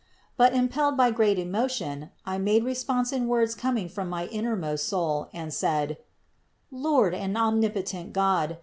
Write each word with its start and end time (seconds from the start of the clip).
But, 0.35 0.55
impelled 0.55 0.97
by 0.97 1.11
great 1.11 1.37
emotion, 1.37 2.09
I 2.25 2.39
made 2.39 2.63
response 2.63 3.11
in 3.13 3.27
words 3.27 3.53
coming 3.53 3.87
from 3.87 4.09
the 4.09 4.27
in 4.33 4.45
nermost 4.45 4.73
of 4.73 4.79
soul, 4.79 5.29
and 5.31 5.53
said; 5.53 5.97
"Lord 6.71 7.13
and 7.13 7.37
omnipotent 7.37 8.11
God! 8.11 8.57